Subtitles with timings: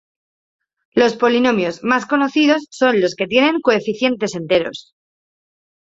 [0.95, 4.95] Los polinomios más conocidos son los que tienen coeficientes enteros.